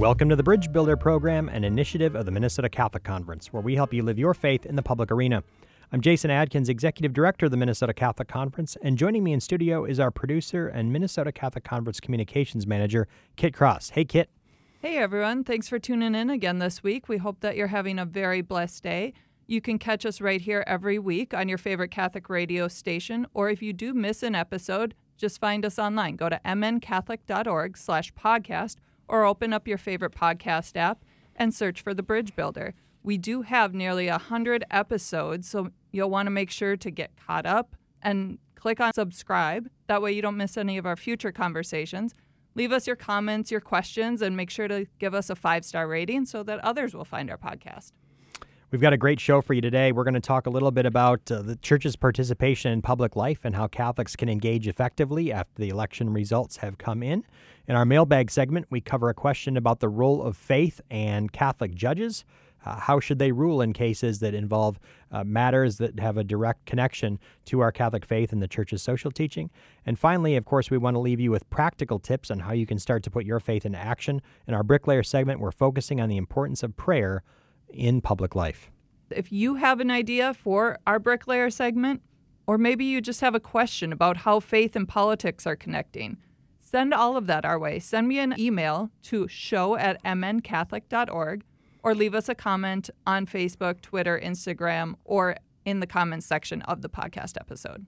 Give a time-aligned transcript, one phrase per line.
[0.00, 3.74] Welcome to the Bridge Builder program, an initiative of the Minnesota Catholic Conference, where we
[3.74, 5.44] help you live your faith in the public arena.
[5.92, 9.84] I'm Jason Adkins, Executive Director of the Minnesota Catholic Conference, and joining me in studio
[9.84, 13.90] is our producer and Minnesota Catholic Conference Communications Manager, Kit Cross.
[13.90, 14.30] Hey, Kit.
[14.80, 15.44] Hey, everyone.
[15.44, 17.06] Thanks for tuning in again this week.
[17.06, 19.12] We hope that you're having a very blessed day.
[19.48, 23.50] You can catch us right here every week on your favorite Catholic radio station, or
[23.50, 26.16] if you do miss an episode, just find us online.
[26.16, 28.76] Go to mncatholic.org slash podcast
[29.10, 31.04] or open up your favorite podcast app
[31.36, 32.74] and search for The Bridge Builder.
[33.02, 37.44] We do have nearly 100 episodes, so you'll want to make sure to get caught
[37.44, 39.68] up and click on subscribe.
[39.88, 42.14] That way you don't miss any of our future conversations.
[42.54, 45.88] Leave us your comments, your questions, and make sure to give us a five star
[45.88, 47.92] rating so that others will find our podcast.
[48.70, 49.90] We've got a great show for you today.
[49.90, 53.40] We're going to talk a little bit about uh, the church's participation in public life
[53.42, 57.24] and how Catholics can engage effectively after the election results have come in.
[57.66, 61.74] In our mailbag segment, we cover a question about the role of faith and Catholic
[61.74, 62.24] judges.
[62.64, 64.78] Uh, how should they rule in cases that involve
[65.10, 69.10] uh, matters that have a direct connection to our Catholic faith and the Church's social
[69.10, 69.50] teaching?
[69.84, 72.66] And finally, of course, we want to leave you with practical tips on how you
[72.66, 74.22] can start to put your faith into action.
[74.46, 77.24] In our bricklayer segment, we're focusing on the importance of prayer
[77.72, 78.70] in public life.
[79.10, 82.02] If you have an idea for our bricklayer segment,
[82.46, 86.16] or maybe you just have a question about how faith and politics are connecting,
[86.60, 87.78] send all of that our way.
[87.78, 91.44] Send me an email to show at mncatholic.org
[91.82, 96.82] or leave us a comment on Facebook, Twitter, Instagram, or in the comments section of
[96.82, 97.86] the podcast episode.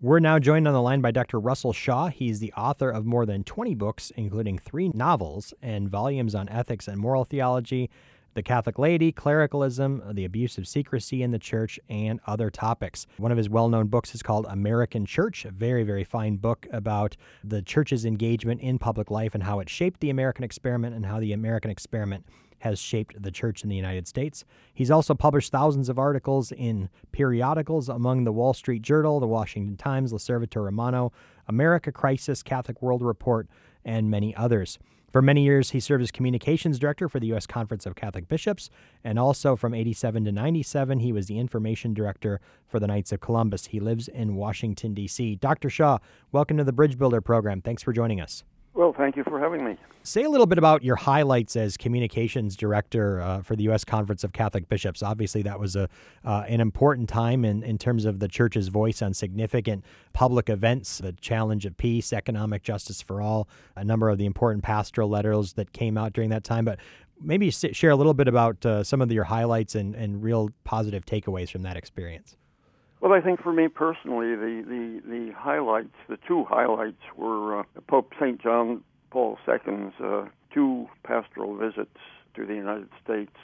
[0.00, 1.38] We're now joined on the line by Dr.
[1.38, 2.08] Russell Shaw.
[2.08, 6.88] He's the author of more than 20 books, including three novels and volumes on ethics
[6.88, 7.88] and moral theology,
[8.34, 13.06] the Catholic laity, clericalism, the abuse of secrecy in the church, and other topics.
[13.18, 16.66] One of his well known books is called American Church, a very, very fine book
[16.72, 21.06] about the church's engagement in public life and how it shaped the American experiment and
[21.06, 22.24] how the American experiment
[22.62, 24.44] has shaped the church in the United States.
[24.72, 29.76] He's also published thousands of articles in periodicals among the Wall Street Journal, the Washington
[29.76, 31.12] Times, L'Osservatore Romano,
[31.48, 33.48] America Crisis, Catholic World Report,
[33.84, 34.78] and many others.
[35.12, 37.46] For many years, he served as communications director for the U.S.
[37.46, 38.70] Conference of Catholic Bishops,
[39.04, 43.20] and also from 87 to 97, he was the information director for the Knights of
[43.20, 43.66] Columbus.
[43.66, 45.36] He lives in Washington, D.C.
[45.36, 45.68] Dr.
[45.68, 45.98] Shaw,
[46.32, 47.60] welcome to the Bridge Builder program.
[47.60, 48.42] Thanks for joining us.
[48.74, 49.76] Well, thank you for having me.
[50.02, 53.84] Say a little bit about your highlights as communications director uh, for the U.S.
[53.84, 55.02] Conference of Catholic Bishops.
[55.02, 55.90] Obviously, that was a
[56.24, 59.84] uh, an important time in, in terms of the church's voice on significant
[60.14, 63.46] public events, the challenge of peace, economic justice for all,
[63.76, 66.64] a number of the important pastoral letters that came out during that time.
[66.64, 66.78] But
[67.20, 71.04] maybe share a little bit about uh, some of your highlights and, and real positive
[71.04, 72.36] takeaways from that experience.
[73.02, 77.64] Well, I think for me personally, the, the, the highlights, the two highlights were uh,
[77.88, 78.40] Pope St.
[78.40, 81.98] John Paul II's uh, two pastoral visits
[82.36, 83.34] to the United States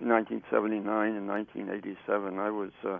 [0.00, 2.38] in 1979 and 1987.
[2.38, 2.98] I was uh,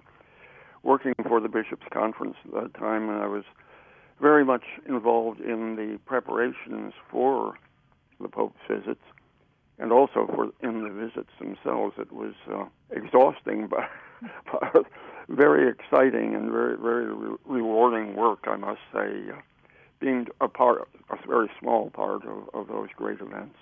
[0.83, 3.45] working for the Bishops' Conference at that time, and I was
[4.21, 7.55] very much involved in the preparations for
[8.21, 9.01] the Pope's visits
[9.79, 11.95] and also for in the visits themselves.
[11.99, 13.89] It was uh, exhausting, but, but
[15.29, 19.31] very exciting and very very re- rewarding work, I must say.
[19.31, 19.41] Uh,
[20.01, 23.57] being a part, a very small part of, of those great events.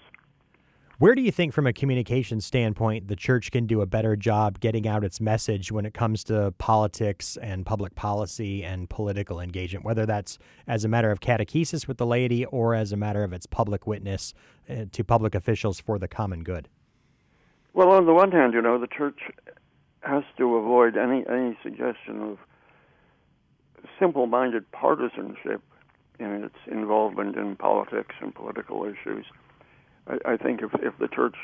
[0.99, 4.61] Where do you think, from a communication standpoint, the church can do a better job
[4.61, 9.85] getting out its message when it comes to politics and public policy and political engagement,
[9.85, 10.39] whether that's
[10.69, 13.89] as a matter of catechesis with the laity or as a matter of its public
[13.89, 14.35] witness
[14.71, 16.69] uh, to public officials for the common good?
[17.73, 19.19] Well, on the one hand, you know, the church
[20.05, 22.39] has to avoid any any suggestion of
[23.99, 25.63] simple-minded partisanship
[26.19, 29.27] in its involvement in politics and political issues.
[30.07, 31.37] I, I think if if the church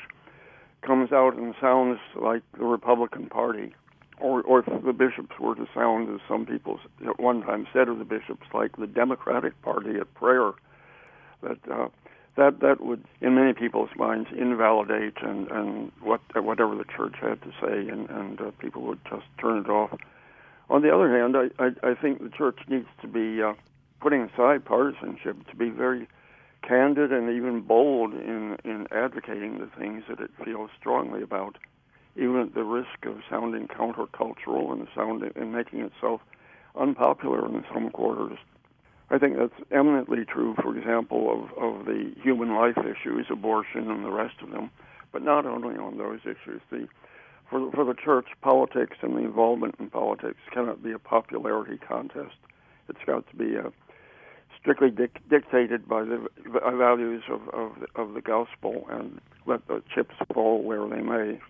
[0.82, 3.74] comes out and sounds like the Republican Party,
[4.20, 7.88] or or if the bishops were to sound, as some people at one time said
[7.88, 10.52] of the bishops, like the Democratic Party at prayer,
[11.42, 11.88] that uh,
[12.36, 17.40] that that would, in many people's minds, invalidate and and what whatever the church had
[17.42, 19.96] to say, and and uh, people would just turn it off.
[20.68, 23.54] On the other hand, I I, I think the church needs to be uh,
[24.00, 26.08] putting aside partisanship to be very
[26.62, 31.56] candid and even bold in in advocating the things that it feels strongly about,
[32.16, 36.20] even at the risk of sounding countercultural and sounding and making itself
[36.76, 38.38] unpopular in some quarters.
[39.10, 44.04] I think that's eminently true, for example, of, of the human life issues, abortion, and
[44.04, 44.70] the rest of them,
[45.12, 46.60] but not only on those issues.
[46.70, 46.86] The,
[47.50, 52.36] for, for the church, politics and the involvement in politics cannot be a popularity contest.
[52.88, 53.72] It's got to be a
[54.60, 56.28] strictly dic- dictated by the
[56.76, 61.40] values of, of, of the gospel and let the chips fall where they may.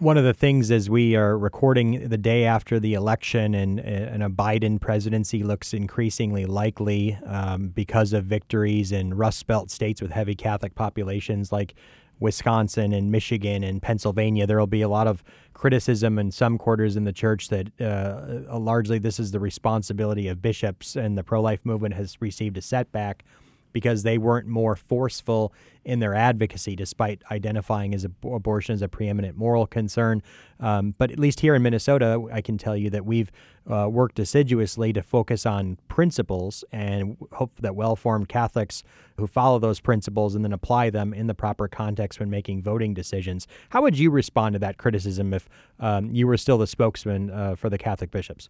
[0.00, 4.22] One of the things as we are recording the day after the election and, and
[4.22, 10.10] a Biden presidency looks increasingly likely um, because of victories in Rust Belt states with
[10.10, 11.74] heavy Catholic populations like
[12.18, 16.96] Wisconsin and Michigan and Pennsylvania, there will be a lot of criticism in some quarters
[16.96, 21.42] in the church that uh, largely this is the responsibility of bishops, and the pro
[21.42, 23.22] life movement has received a setback
[23.72, 25.52] because they weren't more forceful
[25.84, 30.22] in their advocacy, despite identifying as abortion as a preeminent moral concern.
[30.58, 33.30] Um, but at least here in Minnesota, I can tell you that we've
[33.70, 38.82] uh, worked assiduously to focus on principles and hope that well formed Catholics
[39.16, 42.92] who follow those principles and then apply them in the proper context when making voting
[42.92, 43.46] decisions.
[43.70, 47.54] How would you respond to that criticism if um, you were still the spokesman uh,
[47.54, 48.48] for the Catholic bishops?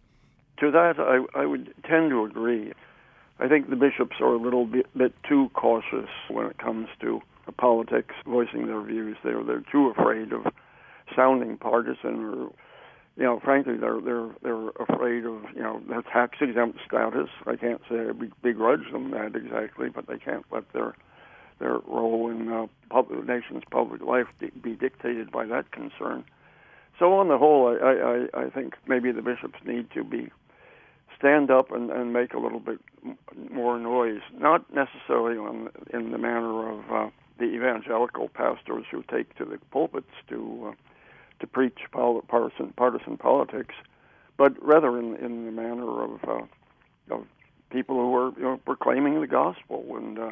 [0.59, 2.73] To that, I, I would tend to agree.
[3.41, 7.21] I think the bishops are a little bit, bit too cautious when it comes to
[7.57, 9.17] politics voicing their views.
[9.23, 10.45] They're they're too afraid of
[11.15, 12.51] sounding partisan or
[13.17, 17.29] you know, frankly, they're they're they're afraid of you know their tax exempt status.
[17.45, 18.11] I can't say I
[18.41, 20.95] begrudge them that exactly, but they can't let their
[21.59, 26.23] their role in uh, public, nation's public life be dictated by that concern.
[26.99, 30.31] So on the whole, I, I, I think maybe the bishops need to be
[31.21, 32.79] stand up and, and make a little bit
[33.51, 39.35] more noise, not necessarily on, in the manner of uh, the evangelical pastors who take
[39.37, 40.75] to the pulpits to uh,
[41.39, 43.75] to preach partisan partisan politics,
[44.37, 47.25] but rather in in the manner of uh, of
[47.69, 50.19] people who are you know, proclaiming the gospel and.
[50.19, 50.31] Uh,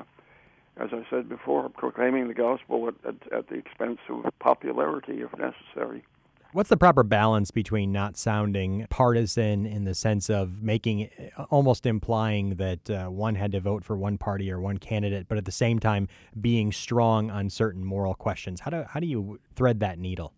[0.78, 5.30] as I said before, proclaiming the gospel at, at, at the expense of popularity, if
[5.38, 6.06] necessary.
[6.52, 11.12] What's the proper balance between not sounding partisan in the sense of making
[11.52, 15.38] almost implying that uh, one had to vote for one party or one candidate, but
[15.38, 16.08] at the same time
[16.42, 18.62] being strong on certain moral questions?
[18.62, 20.34] How do how do you thread that needle?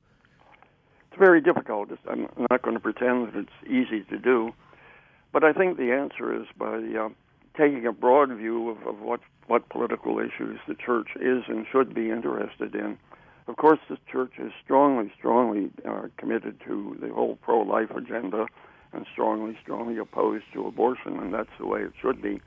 [1.10, 1.92] It's very difficult.
[2.10, 4.52] I'm not going to pretend that it's easy to do,
[5.31, 7.08] but I think the answer is by uh,
[7.56, 11.94] taking a broad view of, of what what political issues the church is and should
[11.94, 12.98] be interested in
[13.51, 18.45] of course, the church is strongly, strongly uh, committed to the whole pro-life agenda
[18.94, 22.39] and strongly, strongly opposed to abortion, and that's the way it should be.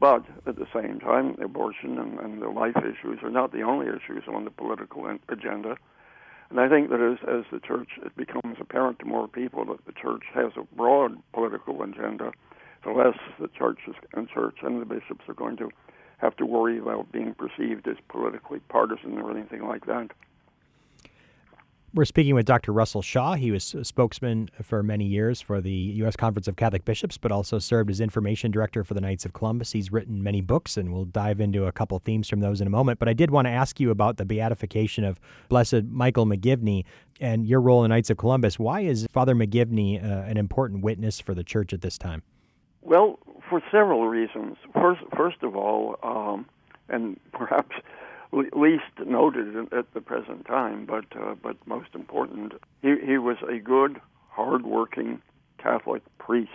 [0.00, 3.88] But at the same time, abortion and, and the life issues are not the only
[3.88, 5.76] issues on the political agenda.
[6.48, 9.84] And I think that as, as the church it becomes apparent to more people that
[9.84, 12.32] the church has a broad political agenda,
[12.84, 15.68] the less the churches and church and the bishops are going to
[16.22, 20.12] have to worry about being perceived as politically partisan or anything like that.
[21.94, 22.72] We're speaking with Dr.
[22.72, 23.34] Russell Shaw.
[23.34, 26.16] He was a spokesman for many years for the U.S.
[26.16, 29.72] Conference of Catholic Bishops, but also served as information director for the Knights of Columbus.
[29.72, 32.70] He's written many books, and we'll dive into a couple themes from those in a
[32.70, 32.98] moment.
[32.98, 35.20] But I did want to ask you about the beatification of
[35.50, 36.84] Blessed Michael McGivney
[37.20, 38.58] and your role in Knights of Columbus.
[38.58, 42.22] Why is Father McGivney uh, an important witness for the church at this time?
[42.80, 43.18] Well,
[43.52, 44.56] for several reasons.
[44.72, 46.46] First, first of all, um,
[46.88, 47.76] and perhaps
[48.32, 53.58] least noted at the present time, but uh, but most important, he he was a
[53.58, 55.20] good, hardworking
[55.58, 56.48] Catholic priest.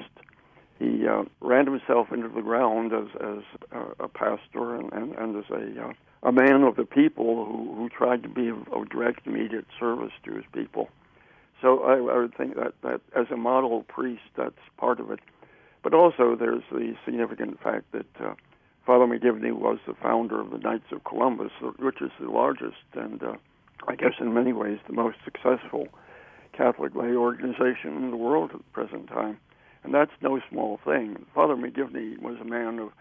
[0.79, 5.37] He uh, ran himself into the ground as as a, a pastor and, and, and
[5.37, 8.89] as a uh, a man of the people who, who tried to be of, of
[8.89, 10.89] direct, immediate service to his people.
[11.61, 15.19] So I, I would think that, that as a model priest, that's part of it.
[15.89, 18.33] But also, there's the significant fact that uh,
[18.85, 23.23] Father McGivney was the founder of the Knights of Columbus, which is the largest and,
[23.23, 23.35] uh,
[23.87, 25.87] I guess, in many ways, the most successful
[26.51, 29.37] Catholic lay organization in the world at the present time.
[29.85, 31.25] And that's no small thing.
[31.33, 32.91] Father McGivney was a man of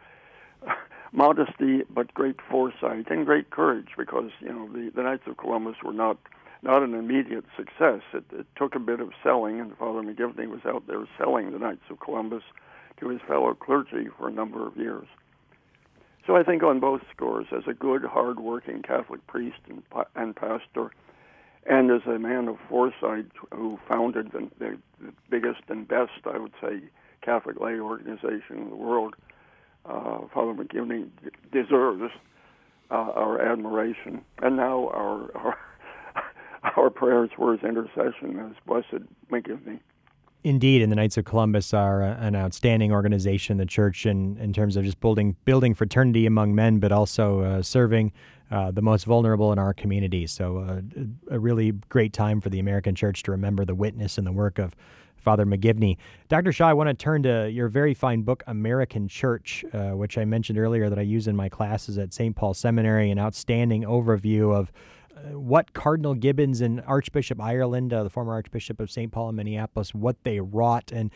[1.12, 5.74] modesty but great foresight and great courage because, you know, the, the Knights of Columbus
[5.82, 6.18] were not
[6.62, 8.02] not an immediate success.
[8.14, 11.58] It, it took a bit of selling, and Father McGivney was out there selling the
[11.58, 12.44] Knights of Columbus
[13.00, 15.06] to his fellow clergy for a number of years.
[16.26, 19.82] So I think on both scores, as a good, hard-working Catholic priest and,
[20.16, 20.90] and pastor,
[21.68, 26.38] and as a man of foresight who founded the, the, the biggest and best, I
[26.38, 26.80] would say,
[27.22, 29.14] Catholic lay organization in the world,
[29.84, 31.08] uh, Father McGivney
[31.52, 32.12] deserves
[32.90, 35.58] uh, our admiration and now our, our
[36.76, 39.80] our prayers for his intercession as Blessed McGivney.
[40.46, 44.76] Indeed, and the Knights of Columbus are an outstanding organization the church in, in terms
[44.76, 48.12] of just building building fraternity among men, but also uh, serving
[48.52, 50.30] uh, the most vulnerable in our communities.
[50.30, 50.82] So, uh,
[51.32, 54.60] a really great time for the American church to remember the witness and the work
[54.60, 54.76] of
[55.16, 55.96] Father McGivney.
[56.28, 56.52] Dr.
[56.52, 60.24] Shaw, I want to turn to your very fine book, American Church, uh, which I
[60.24, 62.36] mentioned earlier that I use in my classes at St.
[62.36, 64.70] Paul Seminary, an outstanding overview of
[65.32, 69.10] what Cardinal Gibbons and Archbishop Ireland, uh, the former Archbishop of St.
[69.10, 70.92] Paul in Minneapolis, what they wrought.
[70.92, 71.10] And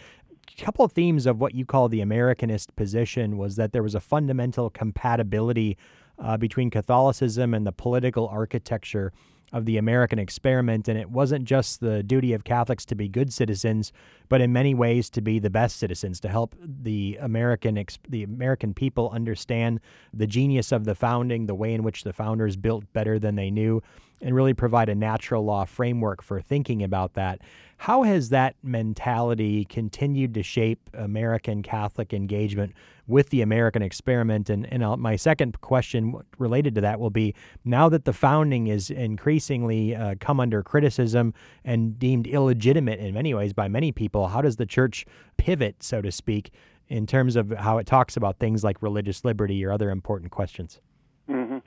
[0.59, 3.95] a couple of themes of what you call the Americanist position was that there was
[3.95, 5.77] a fundamental compatibility
[6.19, 9.13] uh, between Catholicism and the political architecture
[9.53, 10.89] of the American experiment.
[10.89, 13.93] And it wasn't just the duty of Catholics to be good citizens,
[14.29, 18.75] but in many ways to be the best citizens, to help the American the American
[18.75, 19.81] people understand
[20.15, 23.51] the genius of the founding, the way in which the founders built better than they
[23.51, 23.83] knew,
[24.23, 27.41] and really provide a natural law framework for thinking about that.
[27.79, 32.75] How has that mentality continued to shape American Catholic engagement
[33.11, 34.49] with the American experiment?
[34.49, 38.69] And, and I'll, my second question related to that will be now that the founding
[38.69, 44.29] is increasingly uh, come under criticism and deemed illegitimate in many ways by many people,
[44.29, 45.05] how does the church
[45.37, 46.53] pivot, so to speak,
[46.89, 50.81] in terms of how it talks about things like religious liberty or other important questions?
[51.29, 51.59] Mm-hmm.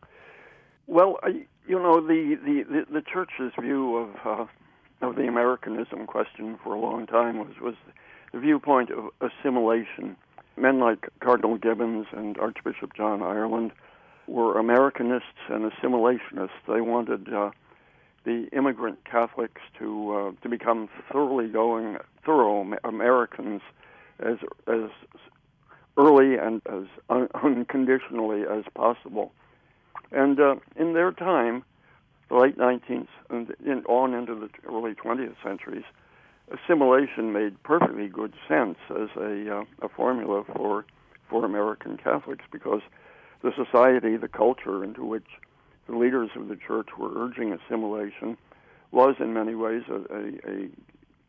[0.88, 4.46] Well, I, you know, the, the, the, the church's view of uh,
[5.04, 7.76] of the Americanism question for a long time was was
[8.32, 10.16] the viewpoint of assimilation.
[10.56, 13.72] Men like Cardinal Gibbons and Archbishop John Ireland
[14.28, 16.50] were Americanists and assimilationists.
[16.68, 17.52] They wanted uh,
[18.24, 23.62] the immigrant Catholics to uh, to become thoroughly going, thorough Americans
[24.20, 24.90] as as
[25.98, 29.32] early and as un- unconditionally as possible.
[30.12, 31.64] And uh, in their time,
[32.30, 33.54] the late 19th and
[33.88, 35.84] on into the early 20th centuries,
[36.52, 40.86] assimilation made perfectly good sense as a, uh, a formula for
[41.30, 42.82] for American Catholics because
[43.42, 45.26] the society, the culture into which
[45.88, 48.38] the leaders of the church were urging assimilation
[48.92, 50.70] was in many ways a, a, a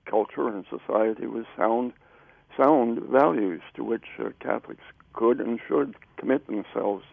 [0.08, 1.92] culture and society with sound
[2.56, 7.04] sound values to which uh, Catholics could and should commit themselves.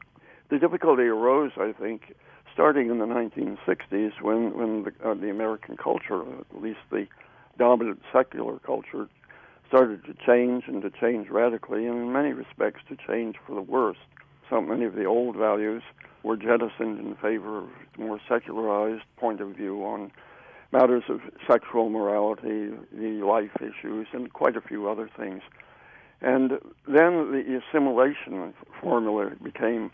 [0.50, 2.14] The difficulty arose, I think,
[2.54, 7.08] starting in the 1960s when when the, uh, the American culture, at least the
[7.62, 9.08] dominant secular culture,
[9.68, 13.62] started to change and to change radically, and in many respects to change for the
[13.62, 14.00] worst.
[14.50, 15.84] So many of the old values
[16.24, 20.12] were jettisoned in favor of a more secularized point of view on
[20.72, 25.44] matters of sexual morality, the life issues, and quite a few other things.
[26.20, 26.54] And
[26.88, 29.92] then the assimilation formula became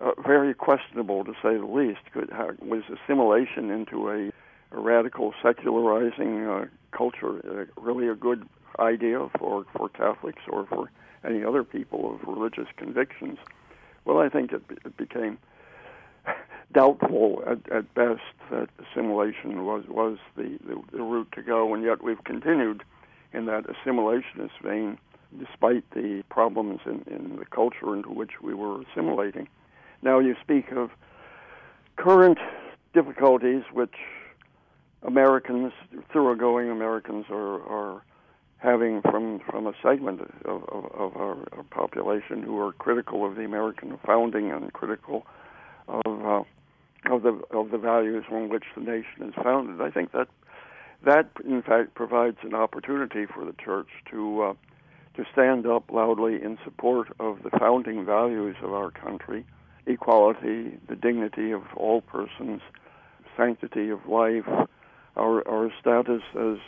[0.00, 2.00] uh, very questionable to say the least.
[2.12, 8.46] Could, was assimilation into a, a radical secularizing uh, culture uh, really a good
[8.78, 10.90] idea for, for Catholics or for
[11.24, 13.38] any other people of religious convictions?
[14.04, 15.38] Well, I think it, it became
[16.72, 21.82] doubtful at, at best that assimilation was was the, the, the route to go, and
[21.82, 22.82] yet we've continued
[23.32, 24.98] in that assimilationist vein
[25.38, 29.48] despite the problems in, in the culture into which we were assimilating.
[30.02, 30.90] Now you speak of
[31.96, 32.38] current
[32.94, 33.96] difficulties which
[35.06, 35.72] Americans,
[36.12, 38.02] thoroughgoing Americans, are, are
[38.58, 43.36] having from, from a segment of, of, of our, our, population who are critical of
[43.36, 45.26] the American founding and critical
[45.88, 46.42] of uh,
[47.08, 49.80] of the of the values on which the nation is founded.
[49.80, 50.26] I think that
[51.04, 54.54] that in fact provides an opportunity for the church to uh,
[55.16, 59.44] to stand up loudly in support of the founding values of our country
[59.86, 62.60] equality, the dignity of all persons,
[63.36, 64.48] sanctity of life,
[65.16, 66.58] our, our status as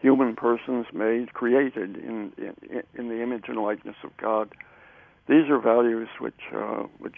[0.00, 4.54] human persons made, created in, in, in the image and likeness of God.
[5.28, 7.16] These are values which, uh, which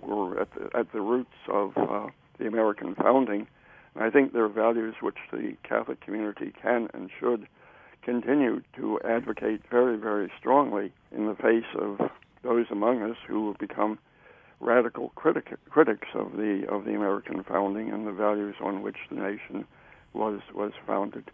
[0.00, 2.06] were at the, at the roots of uh,
[2.38, 3.46] the American founding.
[3.94, 7.48] And I think they're values which the Catholic community can and should
[8.02, 12.10] continue to advocate very, very strongly in the face of
[12.42, 13.98] those among us who have become
[14.60, 19.16] radical critic, critics of the of the American founding and the values on which the
[19.16, 19.64] nation
[20.12, 21.30] was was founded.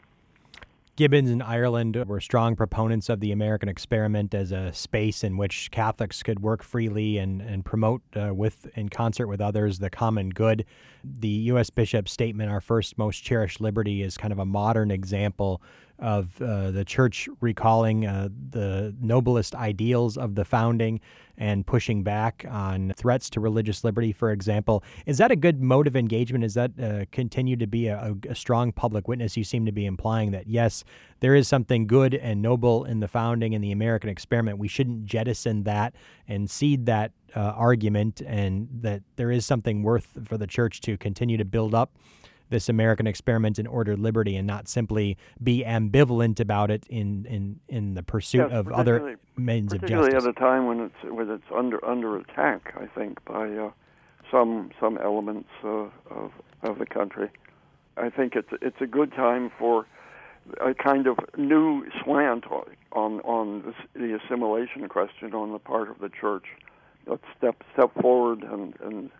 [0.97, 5.73] Gibbons and Ireland were strong proponents of the American experiment as a space in which
[5.73, 10.31] Catholics could work freely and, and promote uh, with in concert with others the common
[10.31, 10.65] good.
[11.03, 11.71] The U.S.
[11.71, 15.61] Bishop's statement, "Our first most cherished liberty," is kind of a modern example
[15.99, 21.01] of uh, the church recalling uh, the noblest ideals of the founding
[21.37, 24.85] and pushing back on threats to religious liberty, for example.
[25.07, 26.45] Is that a good mode of engagement?
[26.45, 29.37] Is that uh, continue to be a, a, strong public witness?
[29.37, 30.85] You seem to be implying that, yes,
[31.21, 34.59] there is something good and noble in the founding and the American experiment.
[34.59, 35.95] We shouldn't jettison that
[36.29, 40.97] and cede that uh, argument, and that there is something worth for the church to
[40.97, 41.93] continue to build up
[42.51, 47.61] this American experiment in ordered liberty and not simply be ambivalent about it in in,
[47.69, 50.29] in the pursuit yes, of other means of particularly justice.
[50.29, 52.75] at a time when it's when it's under under attack.
[52.77, 53.71] I think by uh,
[54.31, 56.33] some some elements uh, of
[56.63, 57.31] of the country.
[57.97, 59.87] I think it's it's a good time for
[60.61, 62.45] a kind of new slant
[62.93, 66.47] on on the assimilation question on the part of the church.
[67.07, 69.11] Let's step step forward and, and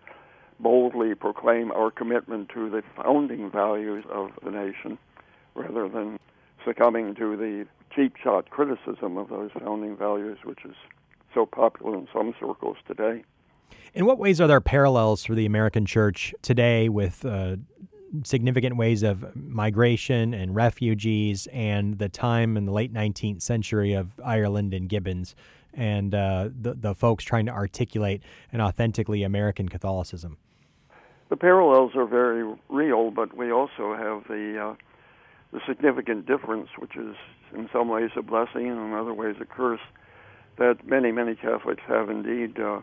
[0.61, 4.99] boldly proclaim our commitment to the founding values of the nation,
[5.55, 6.19] rather than
[6.65, 10.75] succumbing to the cheap shot criticism of those founding values, which is
[11.33, 13.25] so popular in some circles today.
[13.93, 17.57] In what ways are there parallels for the American church today with uh,
[18.25, 24.21] significant ways of migration and refugees and the time in the late 19th century of
[24.25, 25.35] Ireland and Gibbons
[25.77, 30.39] and uh, the, the folks trying to articulate an authentically American Catholicism?
[31.31, 34.75] The parallels are very real, but we also have the uh,
[35.53, 37.17] the significant difference, which is
[37.55, 39.81] in some ways a blessing and in other ways a curse,
[40.59, 42.81] that many many Catholics have indeed uh,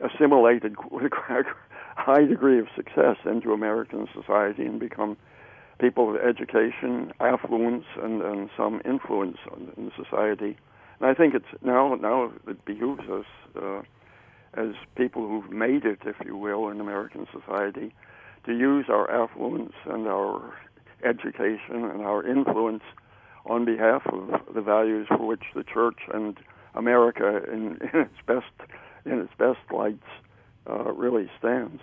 [0.00, 1.44] assimilated with a
[1.96, 5.16] high degree of success into American society and become
[5.78, 9.38] people of education, affluence, and, and some influence
[9.76, 10.56] in society.
[11.00, 13.26] And I think it's now now it behooves us
[13.60, 13.82] uh,
[14.54, 17.94] as people who've made it, if you will, in American society,
[18.46, 20.54] to use our affluence and our
[21.04, 22.82] education and our influence
[23.44, 26.38] on behalf of the values for which the Church and
[26.74, 28.70] America, in, in its best
[29.04, 30.08] in its best lights,
[30.68, 31.80] uh, really stands.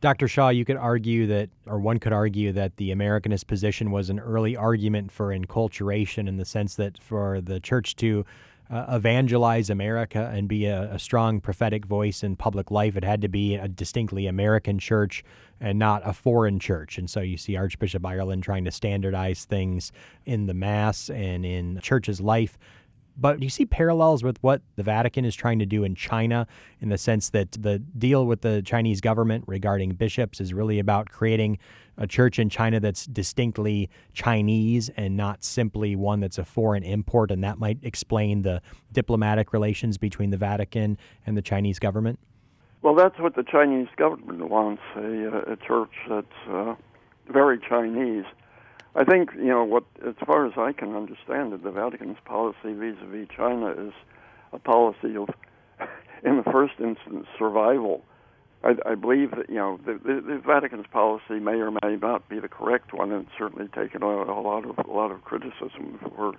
[0.00, 0.28] Dr.
[0.28, 4.18] Shaw, you could argue that, or one could argue that the Americanist position was an
[4.18, 8.24] early argument for enculturation in the sense that for the church to
[8.68, 13.22] uh, evangelize America and be a, a, strong prophetic voice in public life, it had
[13.22, 15.22] to be a distinctly American church
[15.60, 16.98] and not a foreign church.
[16.98, 19.92] And so you see Archbishop Ireland trying to standardize things
[20.24, 22.58] in the Mass and in church's life.
[23.18, 26.46] But do you see parallels with what the Vatican is trying to do in China
[26.80, 31.08] in the sense that the deal with the Chinese government regarding bishops is really about
[31.08, 31.58] creating
[31.96, 37.30] a church in China that's distinctly Chinese and not simply one that's a foreign import,
[37.30, 38.60] and that might explain the
[38.92, 42.18] diplomatic relations between the Vatican and the Chinese government?
[42.82, 46.74] Well, that's what the Chinese government wants a, a church that's uh,
[47.28, 48.24] very Chinese.
[48.96, 52.72] I think, you know, what, as far as I can understand it, the Vatican's policy
[52.72, 53.92] vis a vis China is
[54.52, 55.28] a policy of,
[56.24, 58.02] in the first instance, survival
[58.66, 62.28] I, I believe that you know the, the, the Vatican's policy may or may not
[62.28, 65.98] be the correct one, and certainly taken a, a lot of a lot of criticism
[66.00, 66.34] for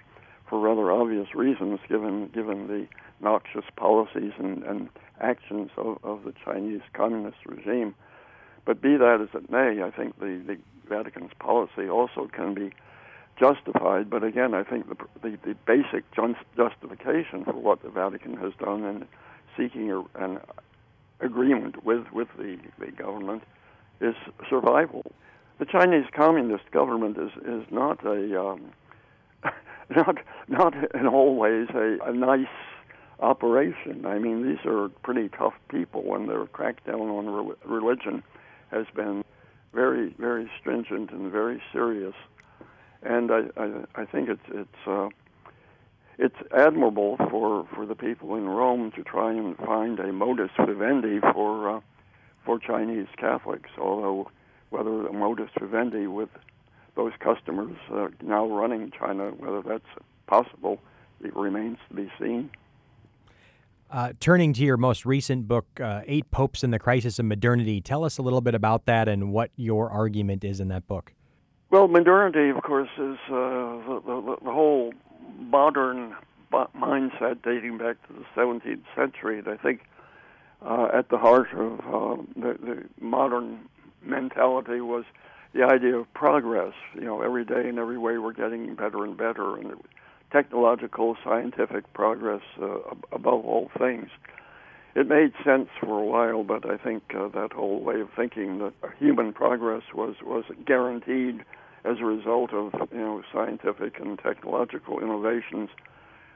[0.50, 2.88] for rather obvious reasons, given given the
[3.22, 4.90] noxious policies and, and
[5.22, 7.96] actions of, of the Chinese communist regime.
[8.66, 12.72] But be that as it may, I think the, the Vatican's policy also can be
[13.40, 14.10] justified.
[14.10, 16.04] But again, I think the, the, the basic
[16.56, 19.08] justification for what the Vatican has done in
[19.56, 20.40] seeking a, an
[21.20, 23.44] agreement with, with the, the government
[24.02, 24.16] is
[24.50, 25.12] survival.
[25.60, 28.72] The Chinese Communist government is, is not a um,
[29.90, 32.46] not not in all ways a, a nice
[33.20, 34.06] operation.
[34.06, 38.24] I mean, these are pretty tough people, and their crackdown on re- religion
[38.72, 39.24] has been
[39.74, 42.16] very very stringent and very serious.
[43.04, 45.10] And I I, I think it's it's uh,
[46.18, 51.20] it's admirable for, for the people in Rome to try and find a modus vivendi
[51.20, 51.80] for uh,
[52.44, 53.70] for Chinese Catholics.
[53.78, 54.32] Although
[54.70, 56.30] whether a modus vivendi with
[56.96, 60.80] those customers uh, now running China, whether that's possible,
[61.24, 62.50] it remains to be seen.
[63.90, 67.80] Uh, turning to your most recent book, uh, Eight Popes in the Crisis of Modernity,
[67.80, 71.14] tell us a little bit about that and what your argument is in that book.
[71.70, 74.94] Well, modernity, of course, is uh, the, the, the, whole
[75.40, 76.16] modern
[76.52, 79.40] mindset dating back to the 17th century.
[79.40, 79.82] And I think
[80.62, 83.60] uh, at the heart of uh, the, the modern
[84.02, 85.06] mentality was
[85.54, 86.74] the idea of progress.
[86.94, 89.74] You know, every day and every way we're getting better and better, and
[90.32, 92.80] technological, scientific progress uh,
[93.12, 94.10] above all things.
[94.96, 98.60] It made sense for a while, but I think uh, that whole way of thinking
[98.60, 101.46] that human progress was was guaranteed
[101.86, 105.70] as a result of you know scientific and technological innovations.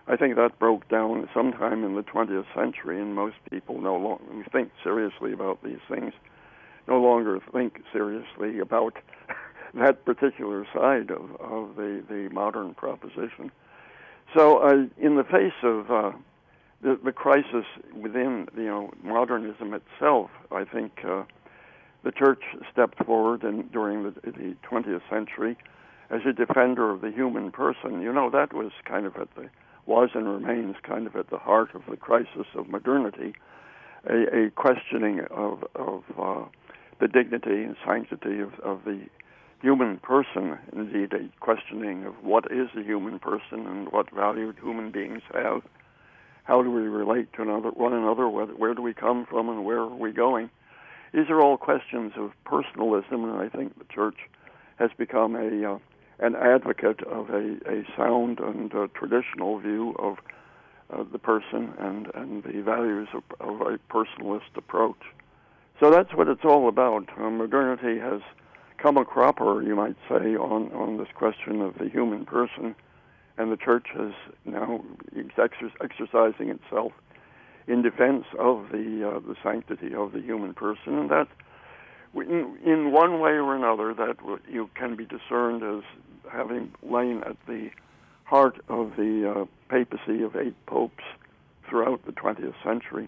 [0.08, 4.46] I think that broke down sometime in the 20th century, and most people no longer
[4.52, 6.14] think seriously about these things.
[6.88, 8.98] No longer think seriously about
[9.74, 13.52] that particular side of, of the, the modern proposition.
[14.36, 16.12] So, uh, in the face of uh,
[16.82, 21.24] the, the crisis within you know modernism itself, I think uh,
[22.04, 22.42] the church
[22.72, 25.58] stepped forward and during the, the 20th century
[26.10, 28.02] as a defender of the human person.
[28.02, 29.50] You know, that was kind of at the
[29.86, 33.34] was and remains kind of at the heart of the crisis of modernity,
[34.10, 36.46] a, a questioning of of uh,
[37.00, 39.02] the dignity and sanctity of, of the
[39.62, 44.92] human person, indeed a questioning of what is a human person and what value human
[44.92, 45.62] beings have.
[46.44, 48.28] How do we relate to another, one another?
[48.28, 50.50] Where, do we come from and where are we going?
[51.14, 54.18] These are all questions of personalism, and I think the church
[54.78, 55.78] has become a uh,
[56.22, 60.18] an advocate of a, a sound and uh, traditional view of
[60.94, 65.02] uh, the person and, and the values of, of, a personalist approach.
[65.80, 67.10] So that's what it's all about.
[67.18, 68.22] Uh, modernity has
[68.82, 72.76] come a cropper, you might say, on, on this question of the human person,
[73.38, 74.14] and the church is
[74.46, 74.84] now
[75.16, 76.92] exer- exercising itself
[77.68, 81.28] in defense of the uh, the sanctity of the human person, and that
[82.16, 84.18] in, in one way or another that
[84.50, 85.84] you can be discerned as
[86.32, 87.70] having lain at the
[88.24, 91.04] heart of the uh, papacy of eight popes
[91.70, 93.08] throughout the 20th century.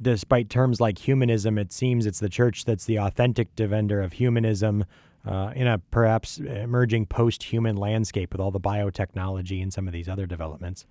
[0.00, 4.84] Despite terms like humanism, it seems it's the church that's the authentic defender of humanism
[5.26, 9.92] uh, in a perhaps emerging post human landscape with all the biotechnology and some of
[9.92, 10.84] these other developments.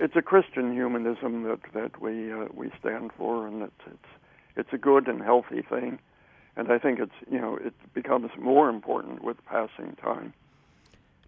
[0.00, 4.08] It's a Christian humanism that, that we, uh, we stand for, and it's, it's,
[4.56, 5.98] it's a good and healthy thing.
[6.56, 10.32] And I think it's, you know, it becomes more important with passing time.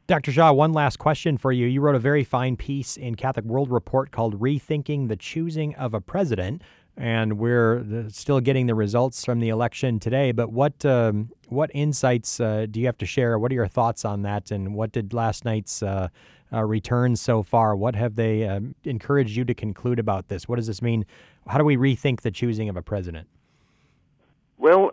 [0.06, 0.30] Dr.
[0.30, 1.66] Shaw, one last question for you.
[1.66, 5.94] You wrote a very fine piece in Catholic World Report called Rethinking the Choosing of
[5.94, 6.62] a President,
[6.96, 10.32] and we're still getting the results from the election today.
[10.32, 13.38] But what um, what insights uh, do you have to share?
[13.38, 14.50] What are your thoughts on that?
[14.50, 16.08] And what did last night's uh,
[16.52, 17.76] uh, returns so far?
[17.76, 20.48] What have they um, encouraged you to conclude about this?
[20.48, 21.04] What does this mean?
[21.46, 23.28] How do we rethink the choosing of a president?
[24.58, 24.92] Well,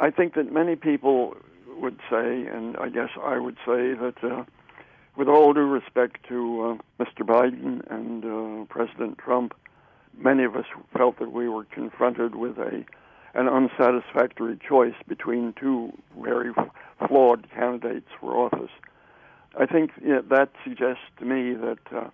[0.00, 1.36] I think that many people
[1.76, 4.44] would say, and I guess I would say that, uh,
[5.16, 7.20] with all due respect to uh, Mr.
[7.20, 9.54] Biden and uh, President Trump,
[10.18, 12.84] many of us felt that we were confronted with a
[13.34, 16.52] an unsatisfactory choice between two very
[17.08, 18.70] flawed candidates for office.
[19.58, 22.10] I think you know, that suggests to me that uh,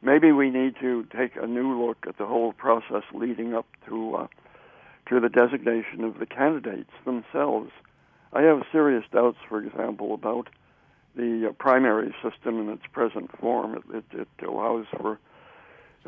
[0.00, 4.14] maybe we need to take a new look at the whole process leading up to
[4.14, 4.26] uh,
[5.08, 7.70] to the designation of the candidates themselves.
[8.32, 10.48] I have serious doubts, for example, about
[11.14, 13.74] the uh, primary system in its present form.
[13.92, 15.18] It, it, it allows for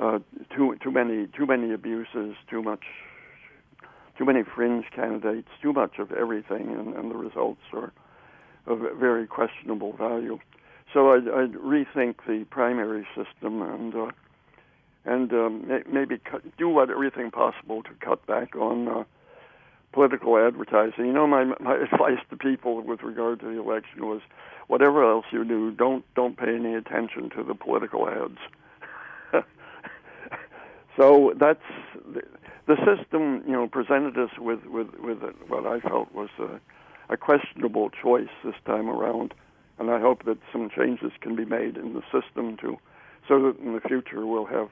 [0.01, 0.19] uh,
[0.55, 2.85] too too many too many abuses, too much
[4.19, 7.93] too many fringe candidates, too much of everything, and, and the results are
[8.67, 10.39] of very questionable value.
[10.93, 14.11] So I'd, I'd rethink the primary system and uh,
[15.05, 19.05] and um, maybe cut, do what everything possible to cut back on uh,
[19.93, 21.07] political advertising.
[21.07, 24.21] You know, my my advice to people with regard to the election was,
[24.67, 28.39] whatever else you do, don't don't pay any attention to the political ads.
[30.97, 31.61] So that's
[32.67, 33.43] the, system.
[33.47, 36.61] You know, presented us with with with what I felt was a,
[37.13, 39.35] a questionable choice this time around,
[39.79, 42.79] and I hope that some changes can be made in the system to,
[43.29, 44.69] so that in the future we'll have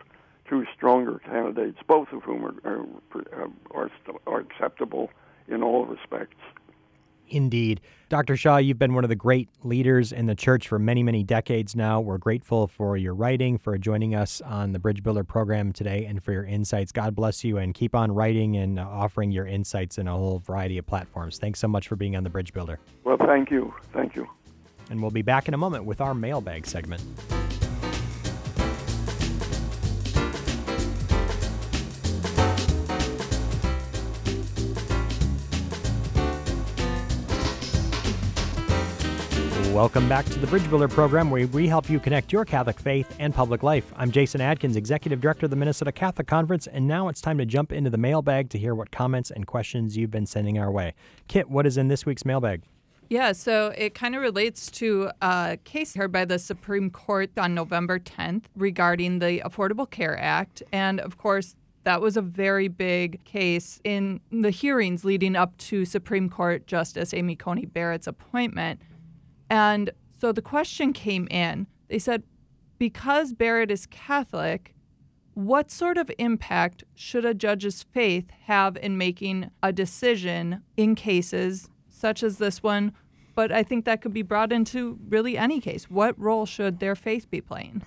[0.49, 3.91] two stronger candidates, both of whom are are, are,
[4.27, 5.11] are acceptable
[5.49, 6.37] in all respects.
[7.35, 7.81] Indeed.
[8.09, 8.37] Dr.
[8.37, 11.75] Shaw, you've been one of the great leaders in the church for many, many decades
[11.75, 12.01] now.
[12.01, 16.23] We're grateful for your writing, for joining us on the Bridge Builder program today, and
[16.23, 16.93] for your insights.
[16.93, 20.39] God bless you, and keep on writing and uh, offering your insights in a whole
[20.39, 21.39] variety of platforms.
[21.39, 22.79] Thanks so much for being on the Bridge Builder.
[23.03, 23.75] Well, thank you.
[23.93, 24.29] Thank you.
[24.91, 27.03] And we'll be back in a moment with our mailbag segment.
[39.75, 43.13] Welcome back to the Bridge Builder program, where we help you connect your Catholic faith
[43.19, 43.93] and public life.
[43.97, 47.45] I'm Jason Adkins, Executive Director of the Minnesota Catholic Conference, and now it's time to
[47.45, 50.95] jump into the mailbag to hear what comments and questions you've been sending our way.
[51.27, 52.63] Kit, what is in this week's mailbag?
[53.09, 57.53] Yeah, so it kind of relates to a case heard by the Supreme Court on
[57.53, 60.63] November 10th regarding the Affordable Care Act.
[60.71, 65.85] And of course, that was a very big case in the hearings leading up to
[65.85, 68.81] Supreme Court Justice Amy Coney Barrett's appointment.
[69.51, 71.67] And so the question came in.
[71.89, 72.23] They said,
[72.79, 74.75] because Barrett is Catholic,
[75.35, 81.71] what sort of impact should a judge's faith have in making a decision in cases
[81.89, 82.93] such as this one?
[83.35, 85.91] But I think that could be brought into really any case.
[85.91, 87.83] What role should their faith be playing?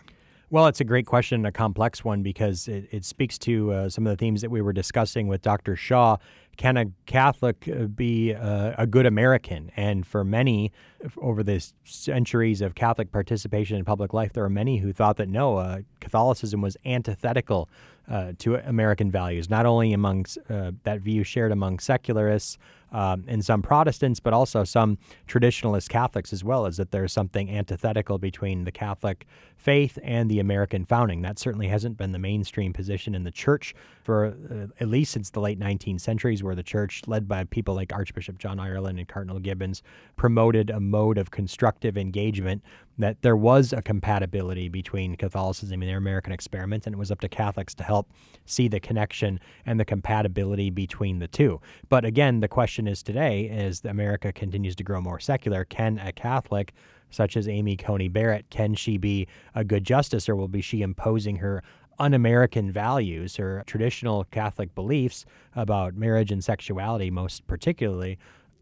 [0.50, 4.08] Well, it's a great question, a complex one, because it, it speaks to uh, some
[4.08, 5.76] of the themes that we were discussing with Dr.
[5.76, 6.16] Shaw.
[6.56, 9.72] can a Catholic uh, be a, a, good American?
[9.76, 10.72] And for many,
[11.18, 15.28] over the centuries of Catholic participation in public life, there are many who thought that
[15.28, 17.68] no, uh, Catholicism was antithetical
[18.10, 22.58] uh, to American values, not only among uh, that view shared among secularists
[22.92, 24.98] um, and some Protestants, but also some
[25.28, 30.40] traditionalist Catholics as well, is that there's something antithetical between the Catholic faith and the
[30.40, 31.22] American founding.
[31.22, 33.74] That certainly hasn't been the mainstream position in the church
[34.04, 37.76] for uh, at least since the late 19th centuries, where the church, led by people
[37.76, 39.84] like Archbishop John Ireland and Cardinal Gibbons,
[40.16, 42.64] promoted a mode of constructive engagement
[42.98, 47.22] that there was a compatibility between Catholicism and their American experiment, and it was up
[47.22, 48.12] to Catholics to help
[48.46, 51.62] see the connection and the compatibility between the two.
[51.90, 56.12] But again, the question is today, as America continues to grow more secular, can a
[56.12, 56.74] Catholic
[57.10, 60.82] such as Amy Coney Barrett, can she be a good justice or will be she
[60.82, 61.64] imposing her
[62.00, 68.20] un-American values, her traditional Catholic beliefs about marriage and sexuality, most particularly,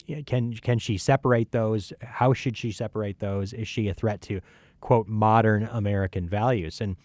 [0.10, 1.94] Uh, can can she separate those?
[2.02, 3.54] How should she separate those?
[3.54, 4.42] Is she a threat to
[4.82, 6.82] quote modern American values?
[6.82, 6.96] And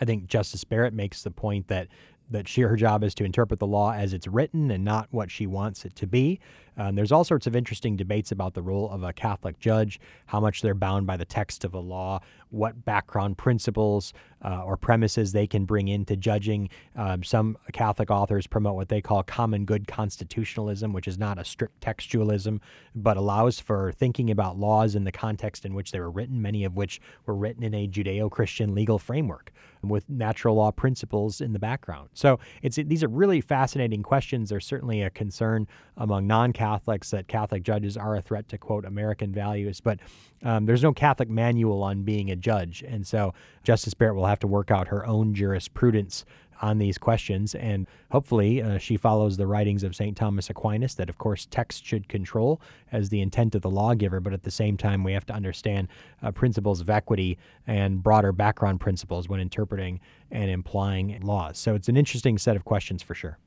[0.00, 1.88] I think Justice Barrett makes the point that
[2.30, 5.30] that she her job is to interpret the law as it's written and not what
[5.30, 6.38] she wants it to be.
[6.76, 10.40] Um, there's all sorts of interesting debates about the role of a Catholic judge, how
[10.40, 15.32] much they're bound by the text of a law, what background principles uh, or premises
[15.32, 16.68] they can bring into judging.
[16.96, 21.44] Um, some Catholic authors promote what they call common good constitutionalism, which is not a
[21.44, 22.60] strict textualism,
[22.94, 26.64] but allows for thinking about laws in the context in which they were written, many
[26.64, 29.52] of which were written in a Judeo Christian legal framework
[29.82, 32.10] with natural law principles in the background.
[32.12, 34.50] So it's these are really fascinating questions.
[34.50, 38.84] There's certainly a concern among non Catholics that Catholic judges are a threat to, quote,
[38.84, 39.80] American values.
[39.80, 39.98] But
[40.42, 42.84] um, there's no Catholic manual on being a judge.
[42.86, 43.32] And so
[43.64, 46.26] Justice Barrett will have to work out her own jurisprudence
[46.60, 47.54] on these questions.
[47.54, 50.14] And hopefully, uh, she follows the writings of St.
[50.14, 52.60] Thomas Aquinas that, of course, text should control
[52.92, 54.20] as the intent of the lawgiver.
[54.20, 55.88] But at the same time, we have to understand
[56.22, 59.98] uh, principles of equity and broader background principles when interpreting
[60.30, 61.56] and implying laws.
[61.56, 63.38] So it's an interesting set of questions for sure.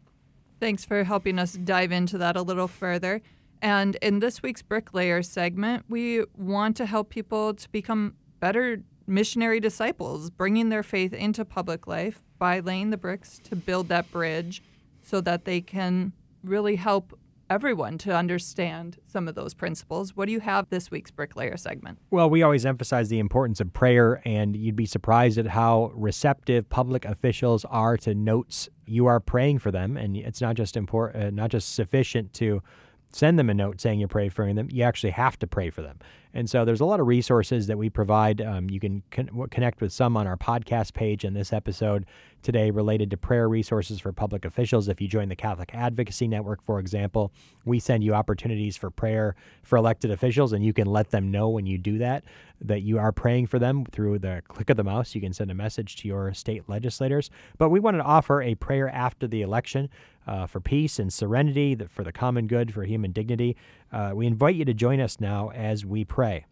[0.63, 3.21] Thanks for helping us dive into that a little further.
[3.61, 9.59] And in this week's Bricklayer segment, we want to help people to become better missionary
[9.59, 14.63] disciples, bringing their faith into public life by laying the bricks to build that bridge
[15.01, 16.13] so that they can
[16.45, 17.19] really help
[17.53, 20.15] everyone to understand some of those principles.
[20.15, 21.99] What do you have this week's Bricklayer segment?
[22.09, 26.67] Well, we always emphasize the importance of prayer, and you'd be surprised at how receptive
[26.67, 29.97] public officials are to notes you are praying for them.
[29.97, 32.63] And it's not just important, uh, not just sufficient to
[33.11, 34.67] send them a note saying you're praying for them.
[34.71, 35.99] You actually have to pray for them.
[36.33, 38.41] And so there's a lot of resources that we provide.
[38.41, 42.05] Um, you can con- connect with some on our podcast page in this episode
[42.41, 44.87] today related to prayer resources for public officials.
[44.87, 47.31] If you join the Catholic Advocacy Network, for example,
[47.65, 51.49] we send you opportunities for prayer for elected officials, and you can let them know
[51.49, 52.23] when you do that
[52.61, 55.13] that you are praying for them through the click of the mouse.
[55.13, 57.29] You can send a message to your state legislators.
[57.57, 59.89] But we wanted to offer a prayer after the election
[60.27, 63.55] uh, for peace and serenity, for the common good, for human dignity.
[63.91, 66.45] Uh, we invite you to join us now as we pray.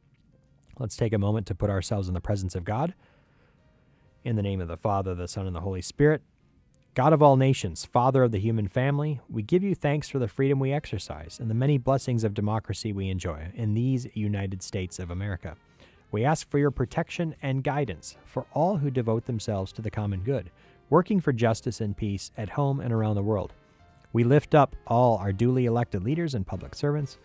[0.79, 2.93] Let's take a moment to put ourselves in the presence of God.
[4.23, 6.21] In the name of the Father, the Son, and the Holy Spirit,
[6.93, 10.27] God of all nations, Father of the human family, we give you thanks for the
[10.27, 14.99] freedom we exercise and the many blessings of democracy we enjoy in these United States
[14.99, 15.55] of America.
[16.11, 20.19] We ask for your protection and guidance for all who devote themselves to the common
[20.21, 20.51] good,
[20.89, 23.53] working for justice and peace at home and around the world.
[24.13, 27.17] We lift up all our duly elected leaders and public servants,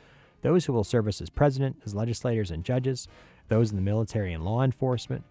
[0.42, 3.08] those who will serve us as president, as legislators and judges,
[3.48, 5.24] those in the military and law enforcement.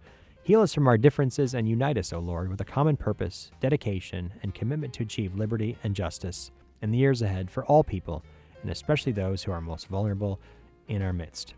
[0.43, 4.31] Heal us from our differences and unite us, O Lord, with a common purpose, dedication,
[4.43, 8.23] and commitment to achieve liberty and justice in the years ahead for all people,
[8.61, 10.39] and especially those who are most vulnerable
[10.87, 11.55] in our midst.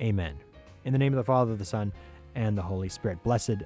[0.00, 0.36] Amen.
[0.84, 1.92] In the name of the Father, the Son,
[2.34, 3.22] and the Holy Spirit.
[3.22, 3.62] Blessed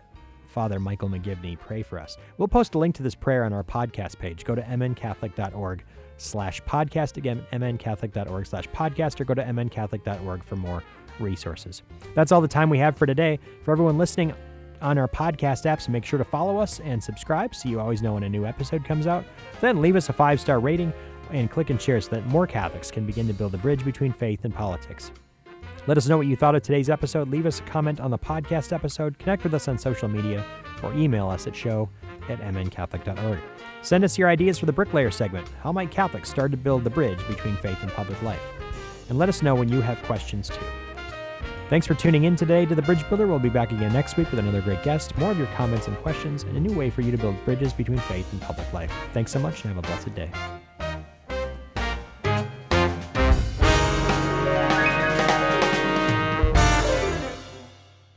[0.48, 2.16] Father Michael McGivney, pray for us.
[2.36, 4.44] We'll post a link to this prayer on our podcast page.
[4.44, 5.84] Go to mncatholic.org
[6.16, 7.16] slash podcast.
[7.16, 10.82] Again, mncatholic.org slash podcast, or go to mncatholic.org for more
[11.20, 11.82] resources.
[12.14, 13.38] That's all the time we have for today.
[13.62, 14.32] For everyone listening
[14.80, 18.14] on our podcast apps, make sure to follow us and subscribe so you always know
[18.14, 19.24] when a new episode comes out.
[19.60, 20.92] Then leave us a five star rating
[21.30, 24.12] and click and share so that more Catholics can begin to build a bridge between
[24.12, 25.10] faith and politics.
[25.88, 27.30] Let us know what you thought of today's episode.
[27.30, 30.44] Leave us a comment on the podcast episode, connect with us on social media,
[30.82, 31.88] or email us at show
[32.28, 33.38] at mncatholic.org.
[33.80, 35.48] Send us your ideas for the Bricklayer segment.
[35.62, 38.42] How might Catholics start to build the bridge between faith and public life?
[39.08, 40.66] And let us know when you have questions too.
[41.70, 43.26] Thanks for tuning in today to The Bridge Builder.
[43.26, 45.96] We'll be back again next week with another great guest, more of your comments and
[45.96, 48.92] questions, and a new way for you to build bridges between faith and public life.
[49.14, 50.30] Thanks so much and have a blessed day.